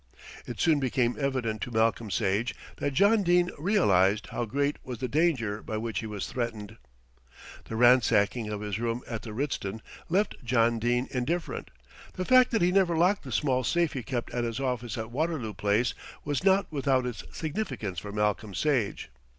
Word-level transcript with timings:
It 0.47 0.59
soon 0.59 0.79
became 0.79 1.15
evident 1.19 1.61
to 1.61 1.69
Malcolm 1.69 2.09
Sage 2.09 2.55
that 2.77 2.95
John 2.95 3.21
Dene 3.21 3.51
realised 3.59 4.29
how 4.31 4.45
great 4.45 4.77
was 4.83 4.97
the 4.97 5.07
danger 5.07 5.61
by 5.61 5.77
which 5.77 5.99
he 5.99 6.07
was 6.07 6.25
threatened. 6.25 6.77
The 7.65 7.75
ransacking 7.75 8.49
of 8.49 8.61
his 8.61 8.79
room 8.79 9.03
at 9.07 9.21
the 9.21 9.29
Ritzton 9.31 9.79
left 10.09 10.43
John 10.43 10.79
Dene 10.79 11.07
indifferent. 11.11 11.69
The 12.13 12.25
fact 12.25 12.49
that 12.49 12.63
he 12.63 12.71
never 12.71 12.97
locked 12.97 13.21
the 13.23 13.31
small 13.31 13.63
safe 13.63 13.93
he 13.93 14.01
kept 14.01 14.31
at 14.31 14.43
his 14.43 14.59
office 14.59 14.97
at 14.97 15.11
Waterloo 15.11 15.53
Place 15.53 15.93
was 16.25 16.43
not 16.43 16.65
without 16.71 17.05
its 17.05 17.23
significance 17.31 17.99
for 17.99 18.11
Malcolm 18.11 18.55
Sage. 18.55 19.11